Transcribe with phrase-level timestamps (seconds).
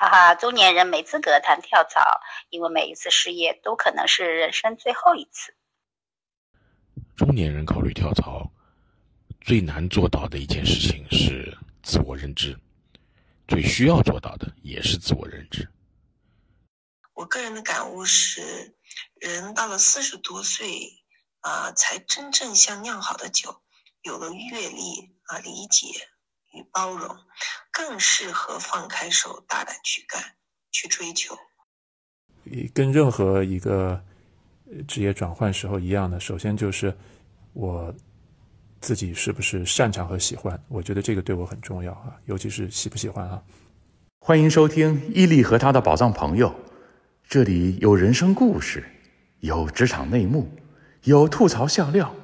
[0.00, 2.00] 哈哈，中年人没资格谈跳槽，
[2.48, 5.54] 因为每一次失业都可能是人生最后一次。
[7.14, 8.50] 中年人考虑跳槽，
[9.42, 12.58] 最难做到的一件事情是自我认知，
[13.46, 15.68] 最需要做到的也是自我认知。
[17.12, 18.74] 我个人的感悟是，
[19.16, 21.04] 人到了四十多岁，
[21.40, 23.60] 啊，才真正像酿好的酒，
[24.00, 26.08] 有了阅历啊，理解
[26.52, 27.16] 与包容，
[27.72, 30.22] 更适合放开手，大胆去干，
[30.70, 31.36] 去追求。
[32.74, 34.02] 跟任何一个
[34.88, 36.96] 职业转换时候一样的，首先就是
[37.52, 37.94] 我
[38.80, 43.42] 自己是不是擅长和喜欢，我觉得这个对我很重要啊，尤其是喜不喜欢啊。
[44.20, 46.54] 欢迎收听伊利和他的宝藏朋友。
[47.28, 48.84] 这里有人生故事，
[49.38, 50.50] 有职场内幕，
[51.04, 52.14] 有吐槽笑料，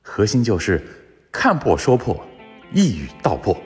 [0.00, 0.84] 核心就是
[1.30, 2.26] 看破说破，
[2.72, 3.56] 一语道破。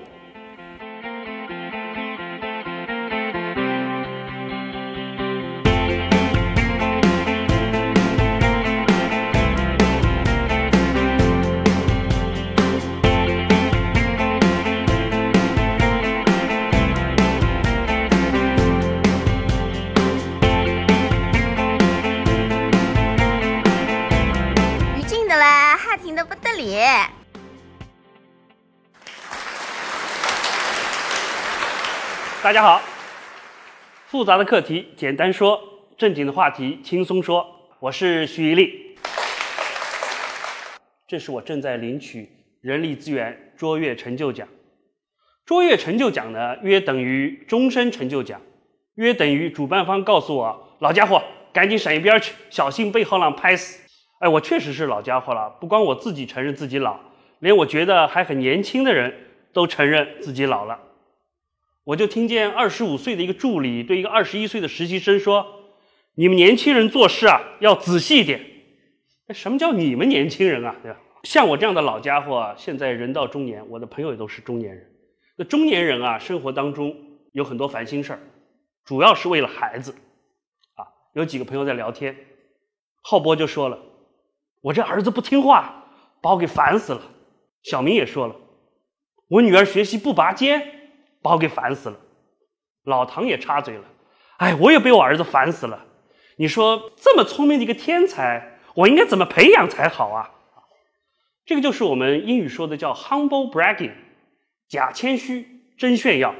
[32.53, 32.83] 大家好，
[34.05, 35.58] 复杂的课题简单说，
[35.97, 37.47] 正经的话题轻松说。
[37.81, 38.94] 我是徐一力，
[41.09, 42.28] 这是我正在领取
[42.61, 44.47] 人力资源卓越成就奖。
[45.47, 48.39] 卓越成就奖呢，约等于终身成就奖，
[48.97, 51.22] 约等于主办方告诉我：“老家伙，
[51.55, 53.81] 赶紧闪一边去，小心被后浪拍死。”
[54.20, 57.00] 哎，我确实是老家伙了，不光我自己承认自己老，
[57.39, 59.11] 连我觉得还很年轻的人
[59.55, 60.78] 都承认自己老了。
[61.84, 65.44] 我就听见二十五岁的一个助理对一个二十一岁的实习生说
[66.14, 68.41] ：“你们年轻人做事啊，要仔细一点。”
[69.34, 70.76] 什么叫你们年轻人啊？
[70.82, 71.00] 对吧？
[71.25, 74.87] 像我这样的老家伙，现在人到中年，我的朋友也都是中年人。
[75.37, 76.94] 那中年人啊，生活当中
[77.32, 78.20] 有很多烦心事儿，
[78.84, 79.93] 主要是为了孩子。
[80.75, 82.14] 啊，有几个朋友在聊天，
[83.00, 83.78] 浩波就说了
[84.62, 85.84] ：“我这儿子不听话，
[86.20, 87.03] 把我给烦死了。”
[87.64, 88.37] 小明也说了
[89.28, 90.81] ：“我女儿学习不拔尖。”
[91.22, 91.97] 把我给烦死了，
[92.84, 93.84] 老唐也插嘴了，
[94.38, 95.87] 哎，我也被我儿子烦死了。
[96.37, 100.31] 你说这么聪明的一个天才，我应该怎么培养才好啊？
[101.44, 103.93] 这个就是我们英语说的叫 humble bragging，
[104.69, 105.47] 假谦虚
[105.77, 106.34] 真炫耀，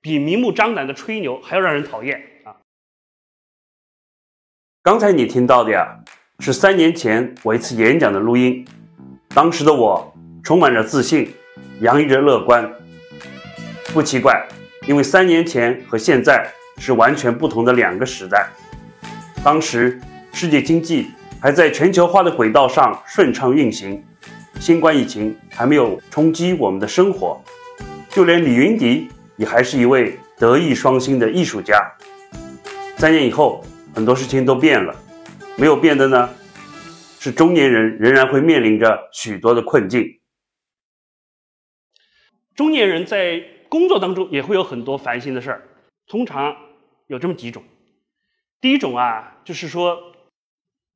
[0.00, 2.56] 比明目张胆的吹牛还要让人讨厌啊。
[4.82, 6.00] 刚才你听到的呀，
[6.40, 8.66] 是三年前我一次演讲的录音，
[9.34, 11.32] 当时的我充满着自信，
[11.80, 12.74] 洋溢着乐观。
[13.92, 14.46] 不奇怪，
[14.86, 18.48] 因为三年前和现在是完全不同的两个时代。
[19.42, 20.00] 当时
[20.32, 24.04] 世界经济还在全球化的轨道上顺畅运行，
[24.60, 27.42] 新冠疫情还没有冲击我们的生活，
[28.08, 31.74] 就连李云迪也还是一位德艺双馨的艺术家。
[32.96, 34.94] 三年以后，很多事情都变了，
[35.56, 36.30] 没有变的呢，
[37.18, 40.20] 是中年人仍然会面临着许多的困境。
[42.54, 45.62] 中年人在工作当中也会有很多烦心的事儿，
[46.08, 46.54] 通常
[47.06, 47.62] 有这么几种。
[48.60, 50.12] 第一种啊，就是说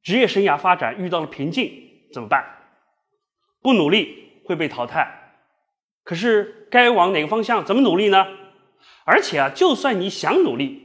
[0.03, 1.73] 职业生涯发展遇到了瓶颈
[2.13, 2.45] 怎么办？
[3.63, 5.09] 不努力会被淘汰，
[6.03, 8.27] 可是该往哪个方向怎么努力呢？
[9.05, 10.83] 而且啊，就算你想努力，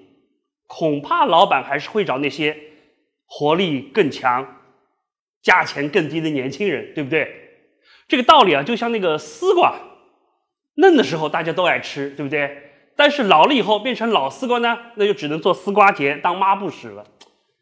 [0.68, 2.56] 恐怕老板还是会找那些
[3.26, 4.62] 活力更强、
[5.42, 7.50] 价钱更低的年轻人，对不对？
[8.08, 9.76] 这个道理啊，就像那个丝瓜。
[10.80, 12.72] 嫩的时候大家都爱吃，对不对？
[12.96, 17.06] 但是老了以后变成老丝瓜呢，那就只能做丝瓜节当抹布使了。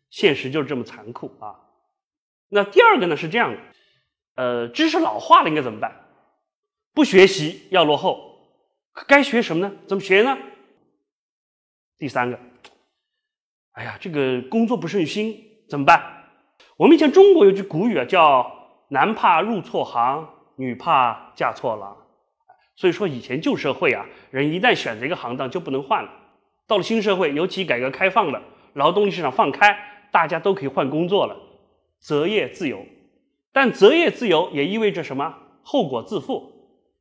[0.09, 1.53] 现实就是这么残酷啊！
[2.49, 3.57] 那第二个呢是这样的，
[4.35, 5.91] 呃，知识老化了应该怎么办？
[6.93, 8.39] 不学习要落后，
[9.07, 9.75] 该学什么呢？
[9.87, 10.37] 怎么学呢？
[11.99, 12.39] 第三个，
[13.73, 16.01] 哎呀，这个工作不顺心怎么办？
[16.77, 18.49] 我们以前中国有句古语啊，叫
[18.89, 21.95] “男怕入错行，女怕嫁错郎”。
[22.77, 26.09] 所以说，以前旧社会啊，人一旦选择一个行当就不能换了。
[26.67, 28.39] 到了新社会，尤其改革开放了，
[28.73, 29.75] 劳动力市场放开，
[30.11, 31.35] 大家都可以换工作了，
[31.99, 32.85] 择业自由。
[33.51, 35.35] 但择业自由也意味着什么？
[35.63, 36.53] 后果自负。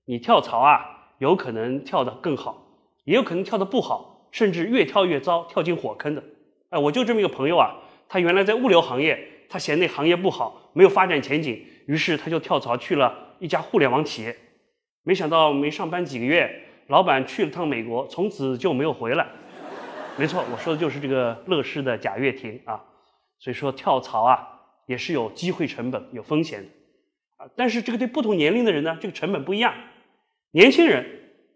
[0.07, 0.81] 你跳槽啊，
[1.19, 2.57] 有可能跳得更好，
[3.05, 6.25] 也有可能跳得不好，甚至越跳越糟，跳进火坑的。
[6.71, 7.77] 哎，我就这么一个朋友啊，
[8.09, 9.19] 他原来在物流行业，
[9.51, 14.35] 他嫌那行业不好，没有发展前景，于是他就跳槽去了一家互联网企业。
[15.07, 16.51] 没想到没上班几个月，
[16.89, 19.25] 老板去了趟美国，从此就没有回来。
[20.17, 22.83] 没错，我说的就是这个乐视的贾跃亭啊。
[23.39, 24.45] 所以说跳槽啊，
[24.87, 26.69] 也是有机会成本、有风险的
[27.37, 27.49] 啊。
[27.55, 29.73] 但是这个对不同年龄的人呢，这个成本不一样。
[30.51, 31.07] 年轻人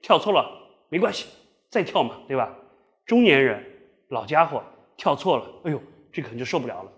[0.01, 0.49] 跳错了
[0.89, 1.27] 没关系，
[1.71, 2.55] 再跳嘛，对吧？
[3.05, 3.61] 中年人，
[4.11, 4.63] 老家伙
[4.97, 5.83] 跳错了，哎呦，
[6.13, 6.93] 这可能就受不了了。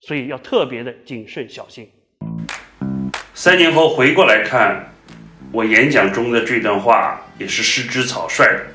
[0.00, 1.86] 所以要特别的谨慎小心。
[3.34, 4.91] 三年后回过来看，
[5.52, 8.66] 我演讲中的这段话也是失之草率的。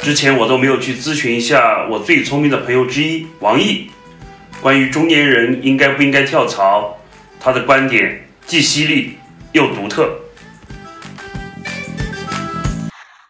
[0.00, 3.90] 之前我都没有去咨询一下我最聪明的朋友之一王毅，
[4.60, 6.98] 关于中年人应该不应该跳槽，
[7.40, 9.18] 他的观点既犀利
[9.52, 10.20] 又独特。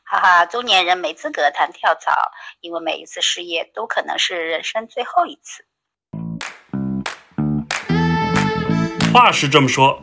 [0.02, 2.10] 哈哈，中年人没资格谈跳槽，
[2.60, 5.64] 因为每一次失业都可能是人生最后一次。
[9.12, 10.02] 话是这么说，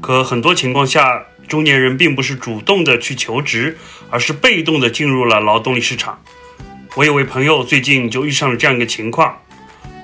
[0.00, 3.76] 可很多情况下，中年人并不是主动的去求职，
[4.10, 6.22] 而是被动的进入了劳动力市场。
[6.96, 9.42] 我有位朋友最近就遇上了这样一个情况，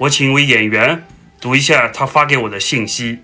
[0.01, 1.07] 我请一位演员
[1.41, 3.19] 读一下他发给我的信息。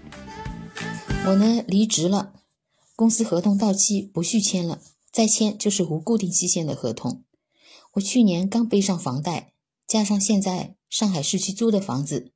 [1.27, 2.33] 我呢离职了，
[2.95, 7.25] 公司合同到期不续签了，再签就是无固定期限的合同。
[7.95, 9.53] 我去年刚背上房贷，
[9.87, 12.33] 加上现在上海市区租的房子，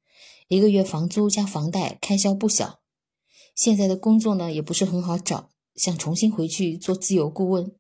[0.49, 2.81] 一个月房租加房贷开销不小。
[3.55, 7.73] 现在的工作呢也不是很好找，想重新回去做自由顾问。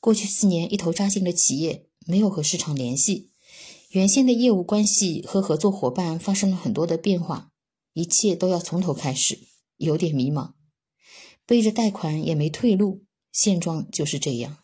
[0.00, 3.30] 过去四年一头扎进了企业，没有和市场联系，
[3.90, 7.50] 原先的业务关系和合作伙伴发生了很多的变化，
[7.92, 9.38] 一切都要从头开始，
[9.76, 10.54] 有点迷茫。
[11.46, 14.58] 背着贷款也没退路，现状就是这样。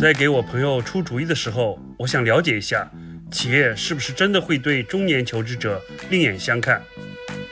[0.00, 2.92] 在给我朋友出主意的时候，我想了解一下，
[3.32, 6.82] 企业是不是真的会对中年求职者另眼相看。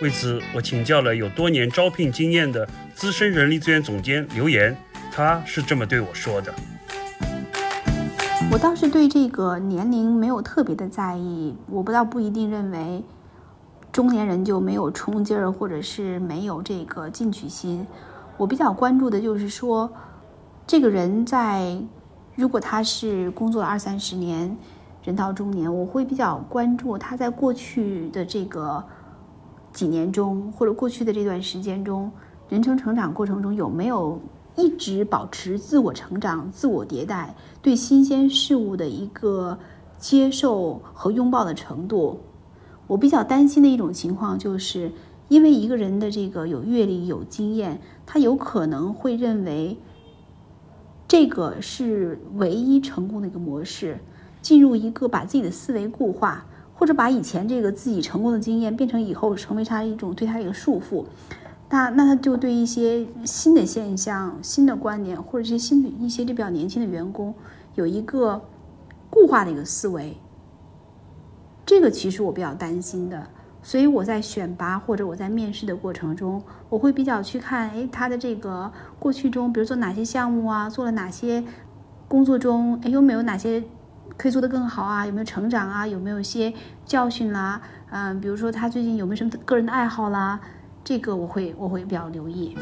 [0.02, 4.76] 为此，我请教了有多年招聘经验的资深人力资源总监刘岩，
[5.10, 6.52] 他是这么对我说的
[8.52, 13.02] ：“我倒是对这个年龄没有特别的在意，我不倒不一定认为
[13.90, 17.86] 中年人就没有冲劲儿，或者是没有这个进取心。
[18.36, 19.90] 我比较关注的就是说，
[20.66, 21.74] 这个人在
[22.34, 24.54] 如果他是工作了二三十年，
[25.02, 28.84] 人到中年，我会比较关注他在过去的这个。”
[29.76, 32.10] 几年中，或者过去的这段时间中，
[32.48, 34.18] 人生成长过程中有没有
[34.56, 39.58] 一直保持自我成长、自我迭代，对新鲜事物的一个
[39.98, 42.18] 接受和拥抱的程度？
[42.86, 44.90] 我比较担心的一种情况，就是
[45.28, 49.76] 因为一个人的这个有阅历、有经验，他有可能会认为
[51.06, 53.98] 这个是唯一成功的一个模式，
[54.40, 56.46] 进入一个把自己的思维固化。
[56.78, 61.04] 或者把以前这个自己成功的经验变成以后成为他一种对他一个束缚，
[61.70, 67.34] 那那他就对一些新的现象、新的观念，或者是新的一些就比较年轻的员工
[67.76, 68.42] 有一个
[69.08, 70.18] 固化的一个思维，
[71.64, 73.26] 这个其实我比较担心的。
[73.62, 81.42] 所以我在选拔或者我在面试的过程中，我会比较去看，哎，他的这个过去中，比如做哪些项目啊，做了哪些
[82.06, 83.64] 工作中，哎，有没有哪些。
[84.16, 85.06] 可以做得更好啊？
[85.06, 85.86] 有没有成长啊？
[85.86, 86.52] 有没有一些
[86.84, 87.60] 教训啦？
[87.90, 90.40] 嗯，比如说他最近有没有什么个人的爱好啦？
[90.84, 92.56] 这个我会我会比较留意。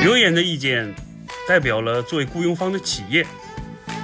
[0.00, 0.94] 留言的意见
[1.46, 3.26] 代表了作为雇佣方的企业，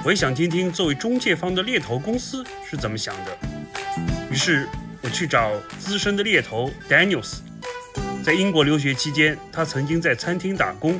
[0.03, 3.37] 我也想听听作为中介方的猎头公司是怎么想的。
[4.29, 4.67] 于是
[5.01, 7.37] 我去找资深的猎头 Daniels，
[8.23, 10.99] 在英国留学期间，他曾经在餐厅打工，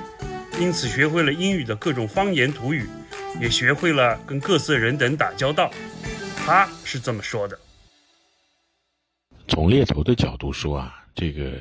[0.60, 2.88] 因此学会了英语的各种方言土语。
[3.42, 5.70] 也学会了跟各色人等打交道，
[6.38, 7.60] 他是这么说的。
[9.48, 11.54] 从猎头的角度说啊，这个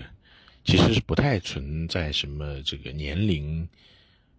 [0.64, 3.68] 其实是不太存在什么这个年龄，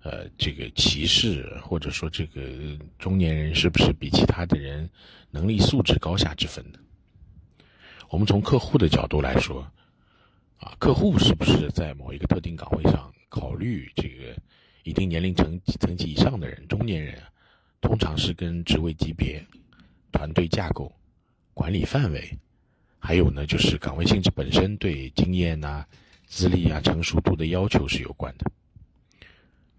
[0.02, 2.42] 呃，这个歧视，或者说这个
[2.98, 4.90] 中年人是不是比其他的人
[5.30, 6.80] 能力素质高下之分的。
[8.10, 9.62] 我们从客户的角度来说，
[10.58, 14.36] 啊，客户是不是在某一个特定岗位上考虑这个？
[14.86, 17.20] 一定年龄层层级以上的人，中年人，
[17.82, 19.44] 通常是跟职位级别、
[20.12, 20.94] 团队架构、
[21.56, 22.38] 管理范围，
[23.00, 25.84] 还有呢，就是岗位性质本身对经验呐、
[26.28, 28.46] 资历啊、成熟度的要求是有关的。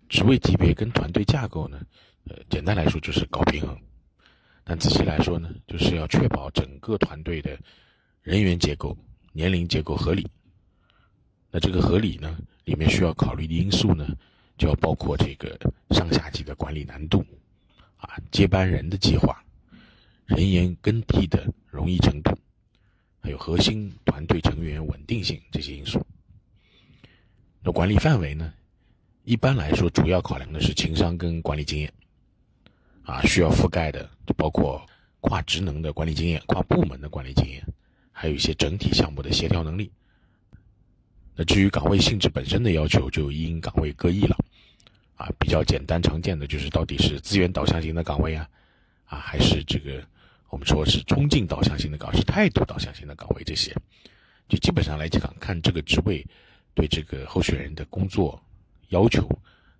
[0.08, 1.80] 职位级别跟团队架构呢，
[2.24, 3.78] 呃，简单来说就是搞平衡，
[4.64, 7.56] 但仔细来说呢，就是要确保整个团队的
[8.22, 8.98] 人员结构、
[9.32, 10.26] 年龄结构合理。
[11.48, 14.04] 那这个合理呢，里面需要考虑的因素呢？
[14.56, 15.58] 就要包括这个
[15.90, 17.24] 上下级的管理难度，
[17.96, 19.44] 啊，接班人的计划，
[20.24, 22.36] 人员更替的容易程度，
[23.20, 26.04] 还有核心团队成员稳定性这些因素。
[27.62, 28.52] 那管理范围呢？
[29.24, 31.92] 一般来说，主要考量的是情商跟管理经验。
[33.02, 34.84] 啊，需要覆盖的就包括
[35.20, 37.64] 跨职能的管理经验、跨部门的管理经验，
[38.12, 39.90] 还有一些整体项目的协调能力。
[41.36, 44.36] 那至于岗位性质本身的要求，就因岗位各异了。
[45.16, 48.46] 啊，比较简单常见的就是到底是资源导向型的岗位啊，
[49.06, 50.02] 啊，还是这个
[50.50, 53.74] 我们说是冲劲导向型的岗，是态度导向型的岗位这些，
[54.46, 56.22] 就基本上来讲，看这个职位
[56.74, 58.38] 对这个候选人的工作
[58.88, 59.26] 要求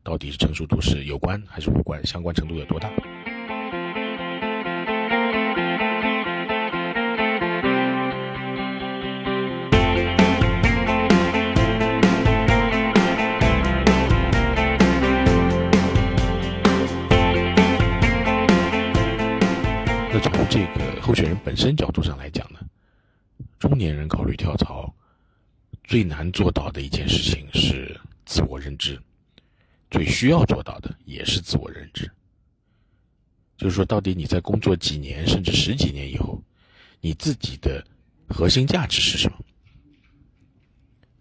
[0.03, 2.91] 到底是成熟度是有关还是无关，相关程度有多大。
[20.57, 22.59] 这个候选人本身角度上来讲呢，
[23.59, 24.91] 中年人考虑跳槽，
[25.85, 27.95] 最难做到的一件事情是
[28.25, 28.99] 自我认知，
[29.91, 32.11] 最需要做到的也是自我认知。
[33.59, 36.43] 就是说，到底你在工作几年甚至十几年以后，
[37.03, 37.87] 你自己的
[38.27, 39.39] 核心价值是什么？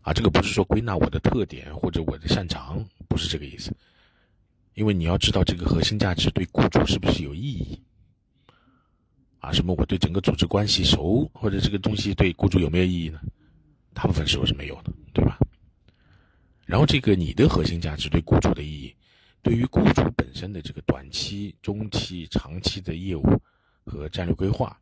[0.03, 3.75] 啊，这个不是说归纳我的特点或者我的擅长，不是这个意思。
[4.75, 7.77] 因为你要知道这个核心价值对雇主是不是有意义。
[9.45, 9.75] 啊，什么？
[9.77, 13.21] 我对整个组织关系熟，或者这个东西对雇主有没有意义呢？
[13.93, 15.37] 大部分时候是没有的，对吧？
[16.65, 18.95] 然后这个你的核心价值对雇主的意义，
[19.43, 23.23] 对于雇主本身的这个短期、中期、长期的业务
[23.85, 24.75] 和战略规划，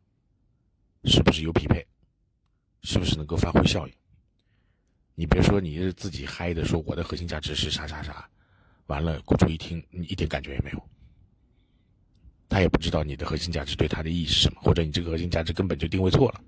[1.04, 1.86] 是不是有匹配？
[2.80, 3.92] 是不是能够发挥效应？
[5.14, 8.26] 你别说你是自己嗨的说我的核心价值是啥啥啥，
[8.86, 10.88] 完了雇主一听，你一点感觉也没有。
[12.48, 16.40] 他也不知道你的核心价值对他的意义是什么，或者你这个核心价值根本就定位错了。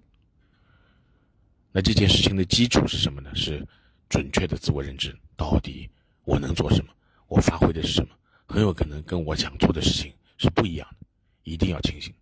[1.72, 3.34] 那这件事情的基础是什么呢？
[3.34, 3.66] 是
[4.08, 5.16] 准确的自我认知。
[5.36, 5.90] 到底
[6.24, 6.92] 我能做什么？
[7.28, 8.14] 我发挥的是什么？
[8.46, 11.06] 很有可能跟我想做的事情是不一样的，
[11.42, 12.14] 一定要清醒。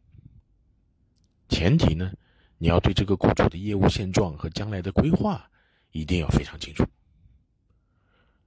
[1.48, 2.10] 前提呢，
[2.58, 5.48] 你要对这个雇主的业务现状和将来的规划
[5.92, 6.84] 一定要非常清楚。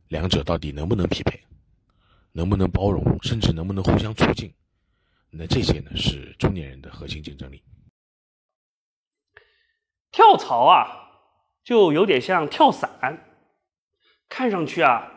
[0.07, 1.39] 两者到底能不能匹配？
[2.31, 3.03] 能不能包容？
[3.21, 4.51] 甚至能不能互相促进？
[5.31, 7.61] 那这些呢，是中年人的核心竞争力。
[10.11, 10.87] 跳槽啊，
[11.63, 12.89] 就有点像跳伞，
[14.29, 15.11] 看上去啊，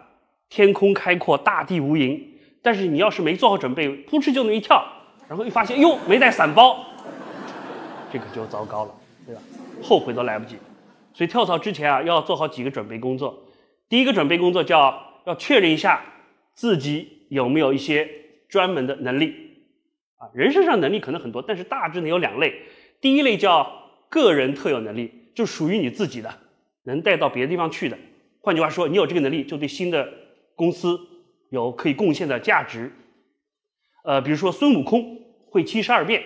[0.49, 2.21] 天空开阔，大地无垠，
[2.61, 4.85] 但是你要是没做好准备，扑哧就能一跳，
[5.29, 6.85] 然后一发现哟，没带伞包，
[8.13, 9.41] 这可就糟糕了，对吧？
[9.83, 10.59] 后悔都来不及。
[11.15, 13.43] 所以跳槽之前啊，要做好几个准备工作。
[13.89, 16.05] 第一个准备工作叫要确认一下
[16.55, 18.09] 自己有没有一些
[18.49, 19.50] 专门的能力。
[20.21, 22.61] 啊，人身上能力可能很多，但是大致呢有两类。
[23.01, 26.31] 第一类叫个人特有能力，就属于你自己的，
[26.83, 27.97] 能带到别的地方去的。
[28.43, 30.07] 换句话说，你有这个能力，就对新的
[30.55, 31.01] 公司
[31.49, 32.93] 有可以贡献的价值。
[34.05, 36.23] 呃，比如说孙悟空会七十二变，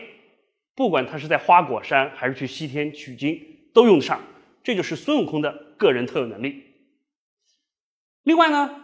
[0.74, 3.40] 不管他是在花果山还是去西天取经，
[3.72, 4.20] 都用得上。
[4.64, 6.64] 这就是孙悟空的个人特有能力。
[8.24, 8.82] 另外呢，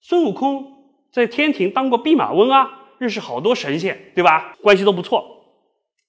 [0.00, 2.77] 孙悟空在天庭当过弼马温啊。
[2.98, 4.56] 认识好多神仙，对吧？
[4.60, 5.44] 关系都不错，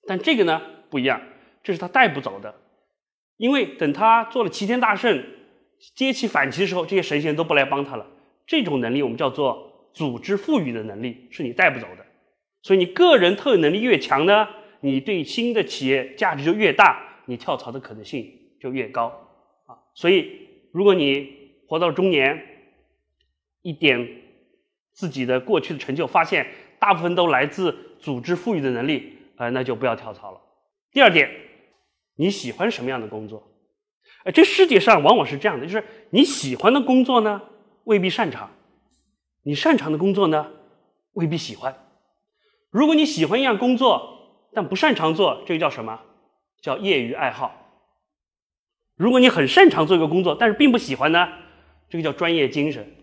[0.08, 1.22] 但这个呢不一样，
[1.62, 2.54] 这是他带不走的，
[3.38, 5.24] 因为等他做了齐天大圣，
[5.96, 8.08] 接起反旗的时候，这些神仙都不来帮他了。
[8.48, 12.06] 这种能力我们叫做组织赋予的能力，是你带不走的。
[12.64, 14.48] 所以你个人特有能力越强呢，
[14.82, 18.28] 你对新的企业价值就越大，你跳槽的可能性
[18.60, 19.08] 就越高
[19.68, 19.78] 啊。
[19.94, 22.44] 所以如果你活到中年，
[23.62, 24.10] 一点
[24.92, 26.48] 自己的过去的成就发现。
[26.80, 30.40] 大部分都来自组织赋予的能力，呃，那就不要跳槽了。
[30.92, 31.30] 第二点，
[32.16, 33.44] 你喜欢什么样的工作？
[34.24, 37.42] 呃，这世界上往往是这样的，就是你喜欢的工作呢，
[37.84, 38.50] 未必擅长；
[39.44, 40.52] 你擅长的工作呢，
[41.14, 41.76] 未必喜欢。
[42.70, 46.00] 如果你喜欢一样工作，但不擅长做，这个叫什么？
[46.62, 47.56] 叫业余爱好。
[48.98, 51.30] 如果你很擅长做一个工作，但是并不喜欢呢，
[51.90, 52.96] 这个叫专业精神。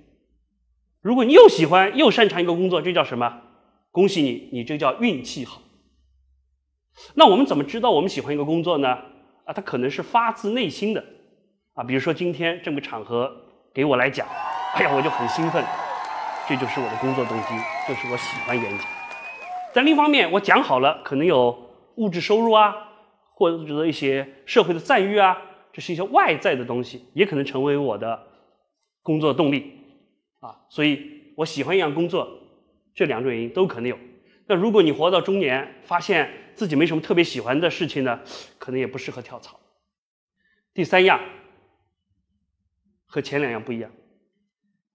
[1.01, 3.43] 如果你又喜欢又擅长一个工作，这叫什么？
[3.97, 5.63] 恭喜你，你这叫运气好。
[7.15, 8.89] 那我们怎么知道我们喜欢一个工作呢？
[9.47, 11.03] 啊，它可能是发自内心的
[11.73, 11.83] 啊。
[11.83, 13.35] 比如说今天这个场合
[13.73, 14.29] 给我来讲，
[14.75, 15.65] 哎呀，我就很兴奋，
[16.47, 17.55] 这就是我的工作动机，
[17.89, 18.87] 就是我喜欢演讲。
[19.73, 21.59] 但另一方面，我讲好了，可能有
[21.95, 22.75] 物质收入啊，
[23.35, 25.39] 或者一些社会的赞誉啊，
[25.73, 28.27] 这是一些外在的东西，也可能成为我的
[29.03, 29.73] 工作动力
[30.41, 30.55] 啊。
[30.69, 32.29] 所以我喜欢一样工作。
[32.97, 33.97] 这两种原因都可能有。
[34.47, 38.21] 那如果你活到中年，发现自己没什么特别喜欢的事情呢，
[38.59, 39.61] 可能也不适合跳槽。
[40.73, 41.21] 第三样
[43.07, 43.91] 和前两样不一样，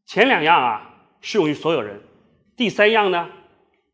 [0.06, 2.02] 前两样啊适用于所有人，
[2.58, 3.30] 第三样呢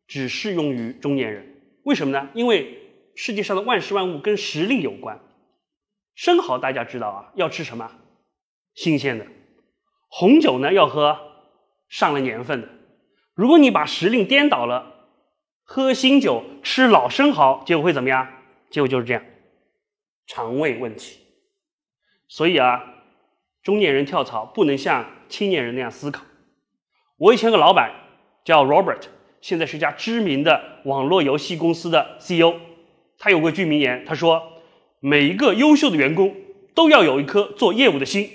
[0.06, 1.60] 只适用于中年人。
[1.82, 2.30] 为什么呢？
[2.34, 2.78] 因为
[3.14, 5.20] 世界上的万事万物跟时令有关。
[6.14, 7.90] 生蚝大家知道啊，要吃什么？
[8.74, 9.26] 新鲜的。
[10.08, 11.18] 红酒呢，要喝
[11.88, 12.68] 上了年份的。
[13.38, 14.96] 如果你把时令颠倒了，
[15.62, 18.26] 喝新酒吃老生蚝，结果会怎么样？
[18.68, 19.22] 结果就是这样，
[20.26, 21.20] 肠胃问题。
[22.26, 22.82] 所以啊，
[23.62, 26.24] 中年人跳槽不能像青年人那样思考。
[27.16, 27.92] 我以前个老板
[28.44, 29.02] 叫 Robert。
[29.40, 32.56] 现在是一家知名的网络游戏公司的 CEO，
[33.18, 34.42] 他有个句名言，他说
[34.98, 36.34] ：“每一个优秀的员工
[36.74, 38.28] 都要有一颗做业务的心。”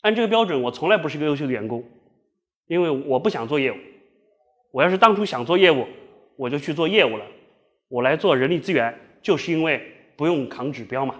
[0.00, 1.84] 按这个标准，我从来不是一个优秀的员工，
[2.68, 3.76] 因为我不想做业务。
[4.70, 5.84] 我要是当初想做业务，
[6.36, 7.26] 我就去做业务了。
[7.88, 11.16] 我来做人力资源，就是因为不用扛指标嘛。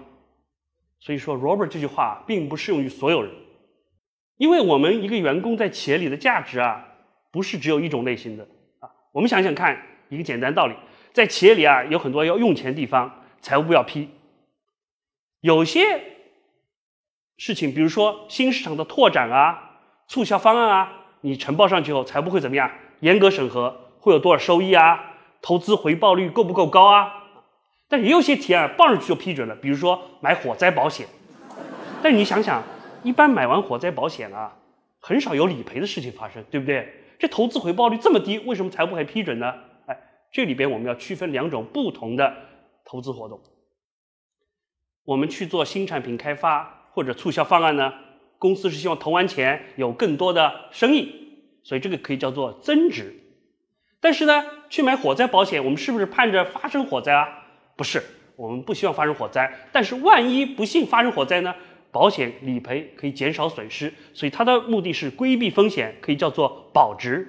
[1.00, 3.32] 所以说，Robert 这句话并不适用于所有人，
[4.36, 6.84] 因为我们一个员工在企业里的价值啊。
[7.30, 8.48] 不是只有一种类型的
[8.80, 8.88] 啊！
[9.12, 9.78] 我们想想看，
[10.08, 10.74] 一个简单道理，
[11.12, 14.08] 在企业里啊，有很多要用钱地方，财务部要批。
[15.42, 15.82] 有些
[17.36, 19.78] 事情，比如说新市场的拓展啊、
[20.08, 22.70] 促销方案啊，你呈报上去后，财务会怎么样？
[23.00, 25.14] 严格审核，会有多少收益啊？
[25.40, 27.14] 投资回报率够不够高啊？
[27.88, 31.06] 但是也有些提案报上去就批准了，比如说买火灾保险。
[32.02, 32.62] 但是你想想，
[33.02, 34.52] 一般买完火灾保险啊，
[35.00, 36.92] 很少有理赔的事情发生，对不对？
[37.18, 39.54] 这投资回报率这么低，为什么财务还批准呢？
[39.86, 39.98] 哎，
[40.30, 42.32] 这里边我们要区分两种不同的
[42.84, 43.40] 投资活动。
[45.04, 47.92] 我们去做新产品开发或者促销方案呢，
[48.38, 51.12] 公司是希望投完钱有更多的生意，
[51.62, 53.14] 所以这个可以叫做增值。
[54.00, 57.26] 但是呢，去买火灾保险，我们是不是盼着发生火灾啊？
[57.76, 58.02] 不是，
[58.36, 59.52] 我们不希望发生火灾。
[59.72, 61.54] 但是万一不幸发生火灾呢？
[61.90, 67.26] 保险理赔可以减少损失，所以它的目的是规避风险，可以叫做保值。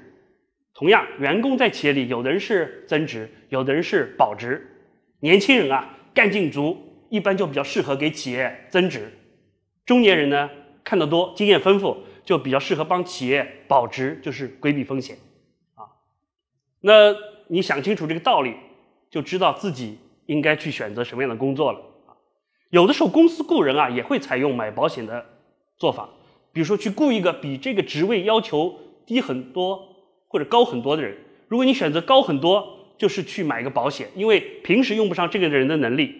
[0.73, 4.69] 同样，员工在企业里，有的人是增值，有的人是保值。
[5.21, 6.77] 年轻人啊，干劲足，
[7.10, 8.99] 一般就比较适合给企业增值；
[9.86, 10.49] 中年人呢，
[10.83, 15.17] 看得多，经验丰富，就比较适合帮企业保值，就是规避风险。
[15.75, 15.85] 啊，
[16.81, 17.15] 那
[17.47, 18.55] 你想清楚这个道理，
[19.09, 21.79] 就知道自己应该去选择什么样的工作了。
[22.07, 22.13] 啊
[22.69, 25.25] 有的时候公司雇人啊，也会采用买保险的
[25.77, 26.07] 做法，
[26.53, 29.83] 比如说去雇一个比这个职位要求低很多
[30.27, 31.17] 或者高很多的人。
[31.47, 36.13] 如果你选择高很多，就是去买一个保险，因为平时用不上这个人的能力，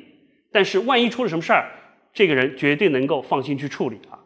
[0.51, 1.69] 但是万一出了什么事儿，
[2.11, 4.18] 这个人绝对能够放心去处理啊。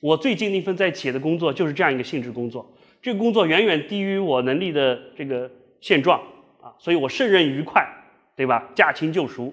[0.00, 6.20] 我最近那份在企业的工作就是这样一个性质工作，这个工作远远低于我能力的这个现状
[6.60, 7.86] 啊，所以我胜任愉快，
[8.36, 8.70] 对吧？
[8.74, 9.52] 驾轻就熟。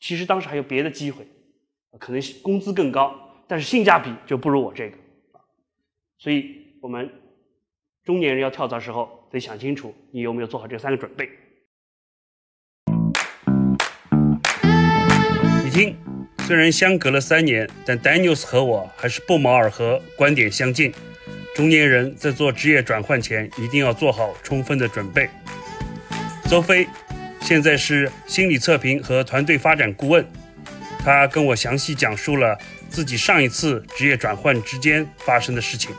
[0.00, 1.26] 其实当时还有别的机会，
[1.98, 4.96] 可能工资更高，但是性价比就不如我这个。
[6.18, 7.10] 所以我们
[8.04, 11.28] 中年人要跳槽时候，得想清楚你有没有做好这三个准备。
[15.64, 15.96] 你听，
[16.48, 20.90] 虽然相隔了三年，但 Daniels 和我还是不谋而合，观点相近。
[21.54, 25.28] 中年人在做职业转换前，一定要做好充分的准备。
[26.48, 26.88] 周飞。
[27.42, 30.26] 现在是心理测评和团队发展顾问，
[31.00, 32.56] 他跟我详细讲述了
[32.88, 35.94] 自己上一次职业转换之间发生的事情。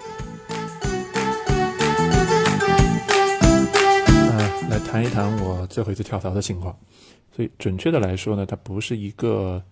[4.67, 6.75] 来谈一谈我最后一次跳槽的情况。
[7.35, 9.63] 所以准确的来说呢，它不是一个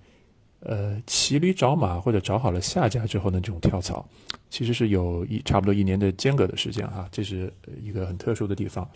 [0.59, 4.07] 呃骑驴找马或者找好了下家之后呢这种跳槽，
[4.49, 8.89] 其实是有一差不多一年的间隔的时间哈，这是一个很特殊的地方。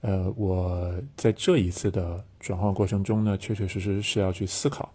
[0.00, 4.92] 呃，我在这一次的转换过程中呢，确确实实是要去思考，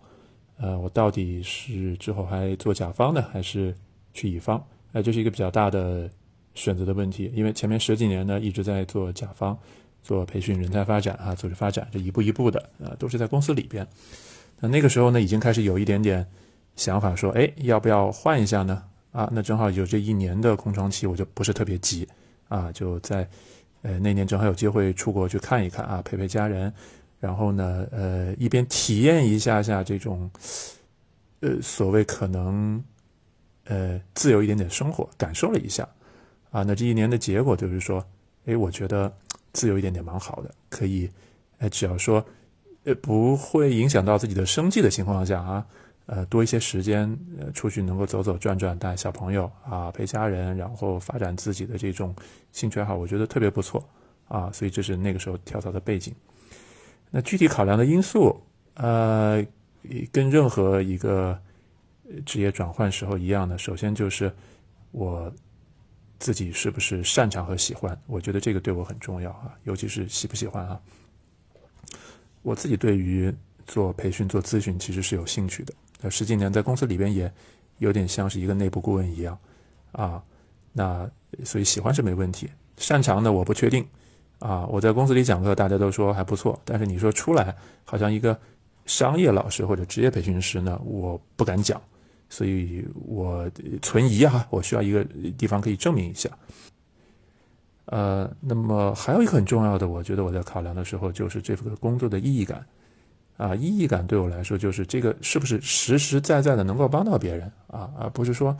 [0.58, 3.74] 呃，我到底是之后还做甲方呢，还是
[4.14, 4.64] 去乙方？
[4.92, 6.08] 呃，这是一个比较大的
[6.54, 7.32] 选择的问题。
[7.34, 9.58] 因为前面十几年呢，一直在做甲方，
[10.04, 13.88] 做培训、人才发展啊，组织发展，这一步一步的，啊，都是在公司里边。
[14.60, 16.26] 那那个时候呢，已经开始有一点点
[16.76, 18.84] 想法，说，哎，要不要换一下呢？
[19.12, 22.08] 啊，那正好有这一年的空窗期，我就不是特别急，
[22.48, 23.28] 啊，就在。
[23.82, 26.74] 呃，那年正好有机会出国去看一看啊，陪陪家人，
[27.18, 30.30] 然后呢，呃，一边体验一下下这种，
[31.40, 32.84] 呃，所谓可能，
[33.64, 35.88] 呃，自由一点点生活，感受了一下，
[36.52, 38.06] 啊，那这一年的结果就是说，
[38.48, 39.10] 哎，我觉得
[39.54, 41.10] 自由一点点蛮好的，可以，
[41.60, 42.22] 哎，只要说，
[42.84, 45.66] 呃，不会影响到自己的生计的情况下啊。
[46.12, 52.16] 呃，多一些时间，呃，出去能够走走转转，带小朋友啊，陪家人，然后发展自己的这种
[52.52, 53.88] 兴趣爱好，我觉得特别不错
[54.28, 54.52] 啊。
[54.52, 56.12] 所以这是那个时候跳槽的背景。
[57.12, 58.42] 那具体考量的因素，
[58.74, 59.46] 呃，
[60.12, 61.40] 跟任何一个
[62.26, 64.34] 职业转换时候一样的，首先就是
[64.90, 65.32] 我
[66.18, 70.82] 自己是不是擅长和喜欢，我觉得这个对我很重要啊，尤其是喜不喜欢啊。
[72.42, 73.34] 我自己对于
[73.68, 75.74] 做培训、做咨询其实是有兴趣的。
[76.02, 77.32] 那十几年在公司里边也
[77.80, 79.38] 有点像是一个内部顾问一样
[79.92, 80.24] 啊。
[80.72, 81.10] 那
[81.44, 83.86] 所以喜欢是没问题，擅长的我不确定
[84.40, 84.66] 啊。
[84.68, 88.40] 我在公司里讲课，大家都说还不错，但是你说出来好像一个
[88.86, 91.82] 商业老师或者职业培训师呢，我不敢讲，
[92.30, 93.50] 所以我
[93.82, 94.48] 存疑啊。
[94.50, 95.04] 我需要一个
[95.38, 96.30] 地方可以证明一下。
[97.92, 102.64] 呃，那么还有一个很重要的，我觉得我在考量的时候，就是这份工作的意义感
[103.36, 103.56] 啊。
[103.56, 108.56] 意义感对我来说，就是这个是不是实实在在的能够帮到别人啊，而不是说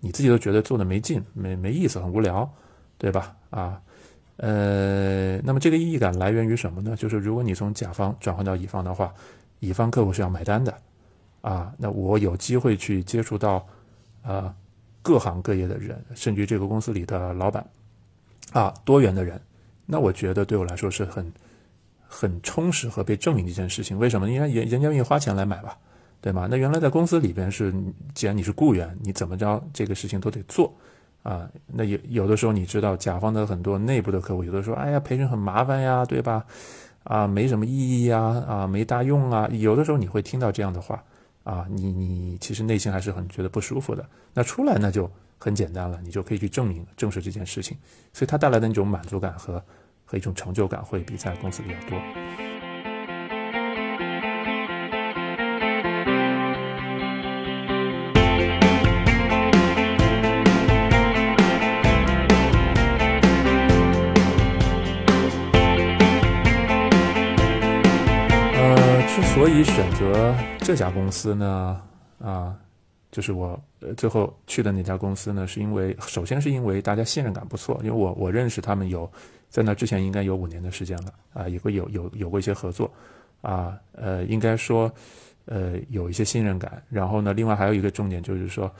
[0.00, 2.52] 你自己都觉得做的没劲、没没意思、很无聊，
[2.98, 3.36] 对吧？
[3.50, 3.80] 啊，
[4.38, 6.96] 呃，那么这个意义感来源于什么呢？
[6.96, 9.14] 就是如果你从甲方转换到乙方的话，
[9.60, 10.76] 乙方客户是要买单的
[11.42, 11.72] 啊。
[11.78, 13.64] 那我有机会去接触到
[14.24, 14.52] 啊
[15.00, 17.64] 各行各业的人，甚至于这个公司里的老板。
[18.54, 19.40] 啊，多元的人，
[19.84, 21.32] 那我觉得对我来说是很
[22.06, 23.98] 很充实和被证明的一件事情。
[23.98, 24.30] 为什么？
[24.30, 25.76] 因为人人家愿意花钱来买吧，
[26.20, 26.46] 对吗？
[26.48, 27.74] 那原来在公司里边是，
[28.14, 30.72] 既然你是雇员，你怎么着这个事情都得做
[31.24, 31.50] 啊。
[31.66, 36.44] 那有有的时候你知道，甲方的很多内部的客户，有的说，哎呀，培训很麻烦呀，对吧？
[37.02, 39.48] 啊，没什么意义呀，啊，没大用啊。
[39.50, 41.02] 有的时候你会听到这样的话
[41.42, 44.08] 啊，你你其实内心还是很觉得不舒服的。
[44.32, 45.10] 那出来那就。
[45.44, 47.76] 很简单了，你就可以去证明、证实这件事情，
[48.14, 49.62] 所以它带来的那种满足感和
[50.06, 51.98] 和一种成就感会比在公司里要多。
[68.56, 71.82] 呃，之所以选择这家公司呢，
[72.22, 72.56] 啊。
[73.12, 79.10] 就是我呃最后去的那家公司呢，是因为首先是因为大家信任感不错，因为我我认识他们有
[79.50, 82.90] 在那之前应该有五年的时间了啊，也会有有有过一些合作
[83.42, 84.90] 啊，呃应该说
[85.44, 86.82] 呃有一些信任感。
[86.88, 88.70] 然后呢，另外还有一个重点就是说，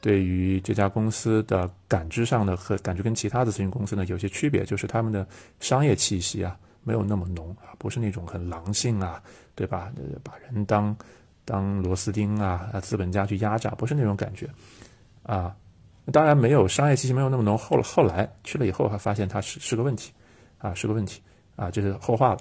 [0.00, 5.26] 对于这家公司的感知上的和感觉跟其他的咨询公司呢有些区别，就是他们的
[5.58, 9.22] 商业气息啊没有那么浓啊，不是那种很狼性啊，
[9.54, 9.90] 对吧？
[10.22, 10.96] 把人当。
[11.50, 14.48] 当螺丝钉啊，资本家去压榨，不是那种感觉，
[15.24, 15.52] 啊，
[16.12, 17.58] 当然没有商业气息没有那么浓。
[17.58, 20.12] 后后来去了以后，还发现它是是个问题，
[20.58, 21.20] 啊，是个问题，
[21.56, 22.38] 啊，这是后话了。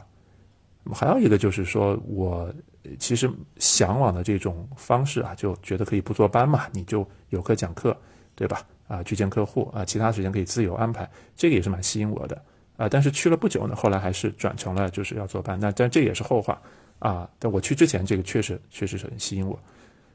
[0.93, 2.53] 还有一个就是说，我
[2.99, 7.97] 其实向往的这种方式啊，就觉得可以不坐班嘛，你就有课讲课，
[8.35, 8.61] 对吧？
[8.87, 12.39] 啊，去见客户啊，其他时间可以自由安排，这个也是蛮吸引我的
[12.77, 12.87] 啊。
[12.87, 16.61] 但是去了不久呢，后来还是转成了就是要坐班，那但这也是后话。
[16.99, 19.57] 啊，但我去之前，这个确实确实很吸引我，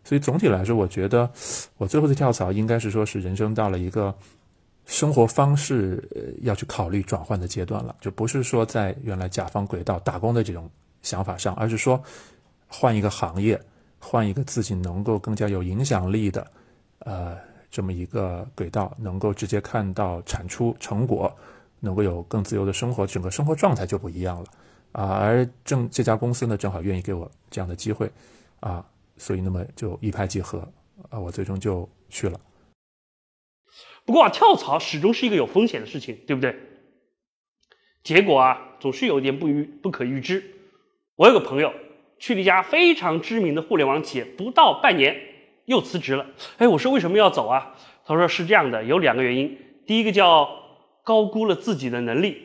[0.05, 1.31] 所以总体来说，我觉得
[1.79, 4.14] 我最后的跳槽应该是说是人生到了一个
[4.85, 6.07] 生活方式
[6.42, 10.70] 要去考虑转换的阶段了，就不是说在原来甲方轨道打工的这种
[11.01, 12.03] 想法上，而是说
[12.68, 13.59] 换一个行业，
[13.99, 16.47] 换一个自己能够更加有影响力的
[16.99, 17.38] 呃
[17.70, 21.35] 这么一个轨道，能够直接看到产出成果，
[21.81, 24.47] 能够有更自由的生活，整个生活状态就不一样了。
[24.94, 28.09] 啊，而正这家公司呢，正好愿意给我这样的机会，
[28.61, 28.85] 啊，
[29.16, 30.61] 所以那么就一拍即合，
[31.11, 32.40] 啊，我最终就去了。
[34.04, 36.57] 不过啊，跳槽始终是一个有风险的事情，对不对？
[38.04, 40.44] 结果啊，总是有点不预不可预知。
[41.16, 41.72] 我有个朋友
[42.20, 45.16] 去了一家非常知名的互联网企业，不到半年
[45.64, 46.24] 又辞职了。
[46.59, 47.74] 哎，我说为什么要走啊？
[48.04, 49.59] 他说是这样的，有两个原因。
[49.88, 50.48] 第一个叫
[51.02, 52.40] 高估了自己的能力，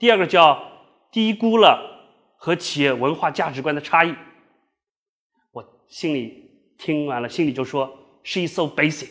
[0.00, 0.71] 第二个叫。
[1.12, 4.14] 低估了和企业文化价值观的差异，
[5.52, 9.10] 我心里听完了，心里就说：“She's so basic。”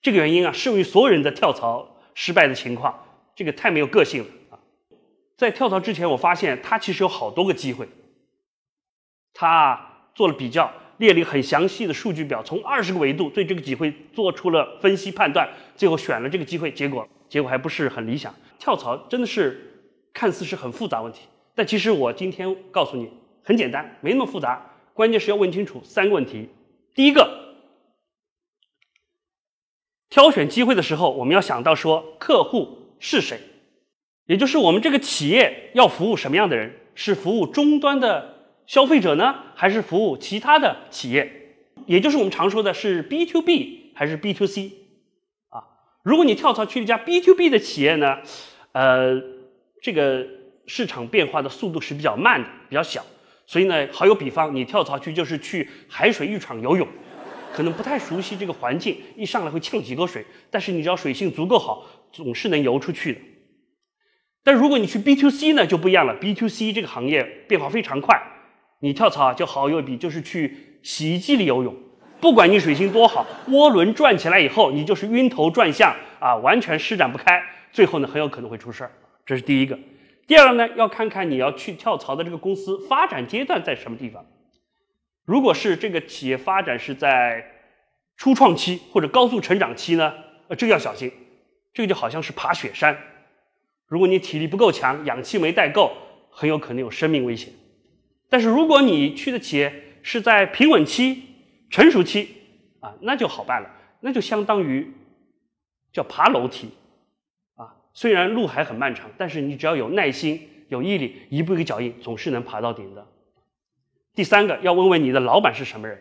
[0.00, 2.98] 这个原因啊，适用于所有人的跳槽失败的情况。
[3.36, 4.58] 这个太没有个性了啊！
[5.36, 7.88] 在跳槽之前，我发现他其实有好多个机会。
[9.32, 16.70] 他做了比较，列了一个很详细的数据表，从二十个维度对这个机会做出了分析判断，最后选了这个机会。
[16.72, 18.32] 结果结果还不是很理想。
[18.58, 21.22] 跳槽真的是看似是很复杂问题。
[21.54, 23.08] 但其实我今天告诉你，
[23.44, 24.72] 很简单，没那么复杂。
[24.92, 26.48] 关键是要问清楚三个问题。
[26.94, 27.56] 第一个，
[30.08, 33.38] 挑选机会的时候，我们要想到说客户是谁，
[34.26, 36.74] 也就是我们这个企业要服务什么样的人？
[36.96, 41.56] 是服务终端的消费者呢，还是服务其他的企业？
[41.86, 44.72] 也就是我们常说的是 B to B 还是 B to C？
[45.50, 45.62] 啊，
[46.02, 48.18] 如果你跳槽去一家 B to B 的企业呢，
[48.72, 49.22] 呃，
[49.80, 50.26] 这个。
[50.66, 53.04] 市场变化的速度是比较慢的，比较小，
[53.46, 56.86] 所以呢，好有比方，你跳槽去就是去海水浴场游泳，
[57.52, 63.20] 可能不太熟悉这个环境，一上来会呛几口水，但是你只要水性足够好，总是能游出去的。
[64.42, 66.14] 但如果你去 B to C 呢，就不一样了。
[66.14, 68.20] B to C 这个行业变化非常快，
[68.80, 71.74] 你跳槽就好有比就是去洗衣机里游泳，
[72.20, 78.90] 不管你水性多好，涡轮转起来以后，你就是晕头转向啊，完全施展不开，最后呢很有可能会出事儿。
[79.24, 79.78] 这是第一个。
[80.26, 84.24] 第二呢，要看看你要去跳槽的这个公司发展阶段在什么地方。
[85.24, 87.44] 如果是这个企业发展是在
[88.16, 90.14] 初创期或者高速成长期呢，
[90.48, 91.10] 呃，这个要小心，
[91.72, 92.96] 这个就好像是爬雪山。
[93.86, 95.92] 如果你体力不够强，氧气没带够，
[96.30, 97.52] 很有可能有生命危险。
[98.30, 101.22] 但是如果你去的企业是在平稳期、
[101.70, 102.28] 成熟期，
[102.80, 104.90] 啊，那就好办了，那就相当于
[105.92, 106.70] 叫爬楼梯，
[107.94, 113.06] 虽然路还很漫长，但是你只要有耐心、有毅力，一步一个脚印，总是能爬到顶的。
[114.14, 115.96] 第三个要问问你的老板是什么人，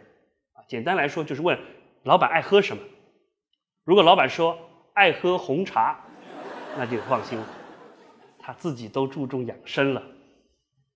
[0.54, 1.58] 啊，简单来说就是问
[2.04, 2.84] 老板爱喝什么。
[3.84, 4.58] 如果老板说
[4.94, 6.00] 爱喝红茶，
[6.78, 7.48] 那就放心了。
[8.40, 10.04] 他自己都注重养生了，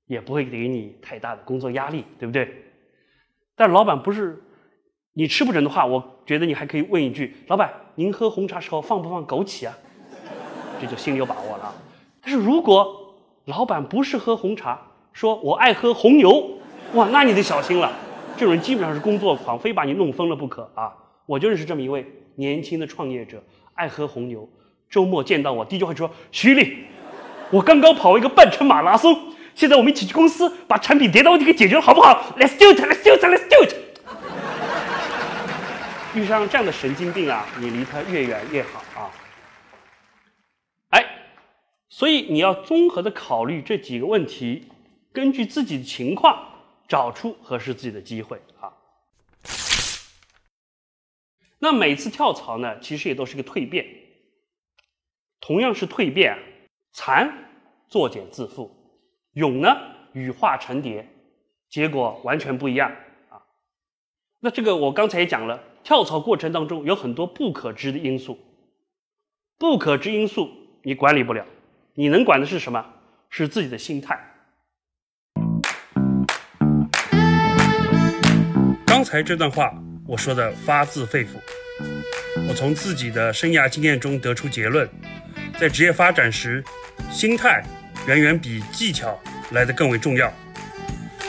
[0.07, 2.51] 也不会给你太大的工作压力，对不对？
[3.55, 4.43] 但老板不是
[5.13, 9.77] 你吃不准的话，我觉得你还可以问一句：“老板，您喝红茶时候放不放枸杞啊？”
[10.79, 11.73] 这就心里有把握了。
[12.21, 14.79] 但是如果老板不是喝红茶，
[15.13, 16.59] 说我爱喝红牛，
[16.93, 17.91] 哇，那你得小心了。
[18.35, 20.93] 这种人基本上是工作狂，非把你弄疯了不可啊！
[21.25, 23.41] 我就认识这么一位年轻的创业者，
[23.73, 24.47] 爱喝红牛。
[24.89, 26.85] 周末见到我，第一句话就说：“徐丽。”
[27.49, 29.17] 我刚刚跑一个半程马拉松，
[29.55, 33.73] 现在我们一起去公司把产品迭代问题给解决了，好不好？Let's do it, let's do it, let's do it。
[36.13, 39.09] 遇上这样的神经病啊，你离他越远越好啊。
[40.89, 41.05] 哎，
[41.97, 44.67] 所以你要综合的考虑这几个问题，
[45.11, 46.47] 根据自己的情况
[46.87, 48.71] 找出合适自己的机会啊。
[51.57, 53.83] 那每次跳槽呢，其实也都是个蜕变，
[55.41, 56.37] 同样是蜕变。
[56.93, 57.33] 蚕
[57.89, 58.69] 作茧自缚，
[59.33, 59.75] 蛹呢
[60.13, 61.09] 羽化成蝶，
[61.67, 62.91] 结果完全不一样
[63.29, 63.41] 啊。
[64.39, 68.37] 那这个我刚才也讲了，跳槽过程当中有很多不可知的因素，
[69.57, 70.51] 不可知因素
[70.83, 71.43] 你管理不了，
[71.99, 72.85] 你能管的是什么？
[73.27, 74.15] 是自己的心态。
[78.85, 79.73] 刚才这段话
[80.05, 81.29] 我说的发自肺腑，
[82.47, 84.87] 我从自己的生涯经验中得出结论，
[85.59, 86.63] 在职业发展时。
[87.09, 87.63] 心态
[88.05, 89.19] 远远比技巧
[89.51, 90.31] 来得更为重要。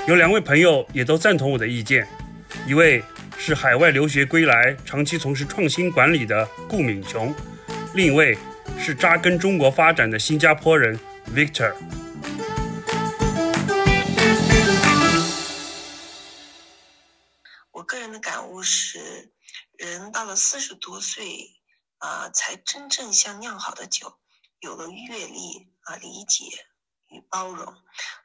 [0.07, 2.07] 有两位朋友也都赞同我的意见，
[2.67, 3.03] 一位
[3.39, 7.35] 是海外留学归来、长期从事创新管理的顾敏雄，
[7.95, 8.37] 另一位
[8.79, 10.99] 是扎根中国发展的新加坡人
[11.35, 11.75] Victor。
[17.71, 19.33] 我个人的感悟是，
[19.77, 21.61] 人到了四十多岁，
[21.99, 24.19] 啊，才真正像酿好的酒。
[24.61, 26.45] 有了阅历啊，理解
[27.09, 27.75] 与包容，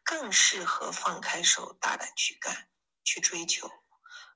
[0.03, 2.67] 更适合放开手，大胆去干，
[3.03, 3.69] 去追求，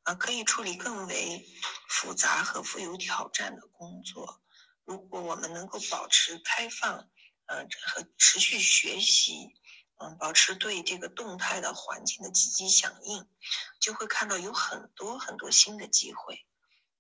[0.04, 1.46] 啊，可以处理更为
[1.88, 4.42] 复杂和富有挑战的工作。
[4.88, 7.08] 如果我们能够保持开放，
[7.46, 9.54] 嗯，和持续学习，
[9.98, 13.30] 嗯，保持对这个动态的环境的积极响应，
[13.80, 16.48] 就会看到有很多很多新的机会，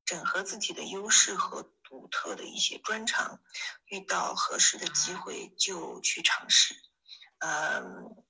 [0.05, 1.73] 整合自己的优势和。
[1.89, 3.39] 独特的一些专长，
[3.85, 6.75] 遇到合适的机会就去尝试，
[7.39, 8.25] 嗯，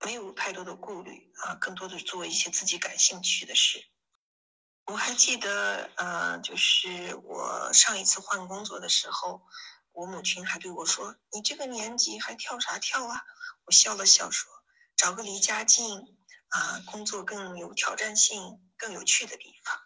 [0.00, 3.86] 没有太多的顾虑啊，更多的做一些自己感兴趣的事。
[4.86, 9.42] 我还记得，呃，就是我上一次换工作的时候，
[9.92, 13.22] 我母亲还对我说：“你这个年纪还跳啥跳啊？”
[13.64, 14.52] 我笑了笑说
[14.94, 16.18] ：“找个离家近
[16.48, 19.80] 啊，工作更有挑战性、更有趣的地方。”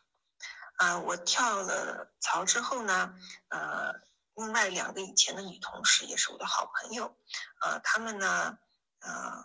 [0.78, 3.14] 啊，我跳了槽之后呢，
[3.50, 3.92] 呃，
[4.34, 7.16] 另外两个以前的女同事也是我的好朋友，
[7.62, 8.58] 呃，她们呢，
[8.98, 9.44] 呃，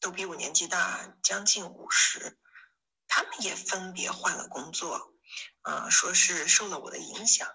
[0.00, 2.36] 都比我年纪大，将近五十，
[3.08, 5.12] 他们也分别换了工作，
[5.62, 7.48] 呃，说是受了我的影响，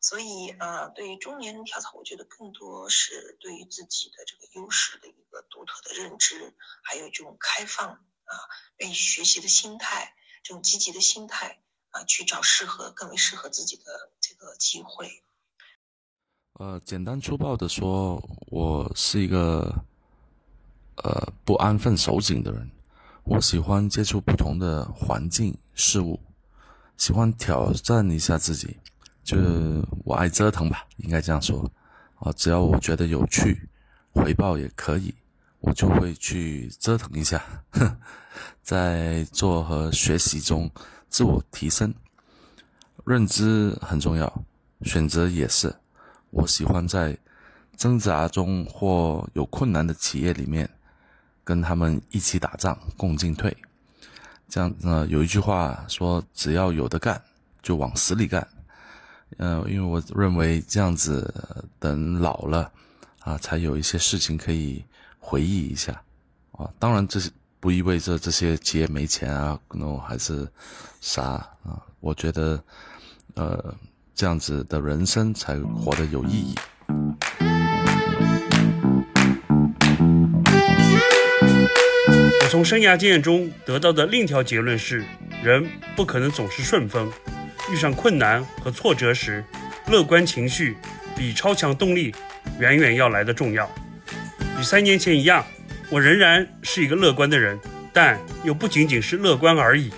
[0.00, 8.34] 所以呃，对于中年人跳槽，我觉得更多是对于自己的这个优势的一个独特的认知，还有这种开放啊，
[8.78, 11.60] 愿意学习的心态，这种积极的心态。
[11.92, 15.24] 啊，去找适合、更为适合自己的这个机会。
[16.52, 19.74] 呃，简单粗暴的说，我是一个
[21.02, 22.70] 呃不安分守紧的人。
[23.24, 26.18] 我喜欢接触不同的环境事物，
[26.96, 28.76] 喜欢挑战一下自己，
[29.22, 31.70] 就是我爱折腾吧，应该这样说。
[32.16, 33.68] 啊，只要我觉得有趣，
[34.12, 35.14] 回报也可以，
[35.60, 37.42] 我就会去折腾一下。
[38.62, 40.70] 在做和学习中。
[41.08, 41.92] 自我提升，
[43.04, 44.44] 认知很重要，
[44.82, 45.74] 选择也是。
[46.30, 47.18] 我喜欢在
[47.76, 50.70] 挣扎中或有困难的企业里面，
[51.50, 53.50] 跟他们一起打仗，共进退。
[54.48, 57.20] 这样呢，有一句话说：“只要有的干，
[57.60, 58.46] 就往死里干。”
[59.38, 61.34] 嗯，因为我认为这样子，
[61.80, 62.70] 等老了
[63.18, 64.84] 啊，才有一些事情可以
[65.18, 66.00] 回忆一下
[66.52, 66.70] 啊。
[66.78, 70.48] 当然，这是不意味着这些企业没钱啊，那还是
[71.00, 71.22] 啥
[71.64, 71.82] 啊？
[71.98, 72.62] 我觉得，
[73.34, 73.74] 呃，
[74.14, 76.54] 这样子的人生才活得有意义。
[82.50, 85.04] 从生涯经验中得到的另一条结论是：
[85.40, 87.08] 人不可能总是顺风，
[87.70, 89.44] 遇上困难和挫折时，
[89.86, 90.76] 乐观情绪
[91.16, 92.12] 比超强动力
[92.58, 93.70] 远远要来的重要。
[94.58, 95.46] 与三年前一样，
[95.92, 97.56] 我仍然是一个乐观的人，
[97.92, 99.92] 但又不仅仅是乐观而已。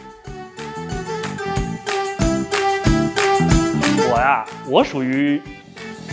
[4.11, 5.41] 我呀，我属于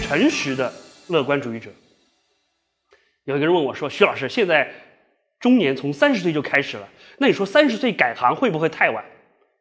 [0.01, 0.73] 诚实的
[1.07, 1.69] 乐观主义者。
[3.25, 4.71] 有一个人问我说：“徐老师，现在
[5.39, 9.03] 中年从三十岁就开始了，那你说三十岁改行会不会太晚？”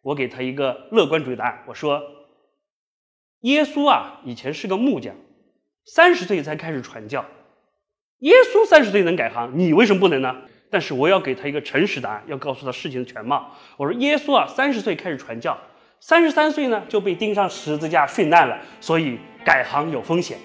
[0.03, 2.01] 我给他一个乐观主义答案，我说
[3.43, 5.15] ：“耶稣啊，以前是个木匠，
[5.85, 7.25] 三十岁才开始传教。
[8.21, 10.37] 耶稣三十岁能改行，你为什么不能呢？”
[10.71, 13.55] 但是我要给他一个诚实答案，要告诉他事情的全貌。
[13.77, 15.57] 我说：“耶稣啊，三十岁开始传教，
[16.01, 20.39] 三十三岁呢就被钉上十字架殉难了，所以改行有风险。”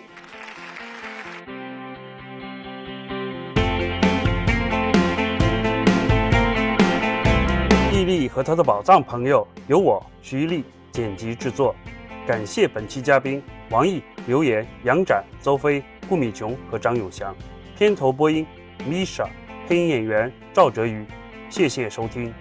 [8.33, 11.75] 和他的宝藏朋友由我徐一力剪辑制作，
[12.25, 17.35] 感谢本期嘉宾王毅、刘岩、杨展、邹飞、顾敏琼和张永祥，
[17.77, 18.43] 片头播音
[18.89, 19.27] Misha，
[19.67, 21.05] 配音演员赵哲宇，
[21.47, 22.33] 谢谢收听。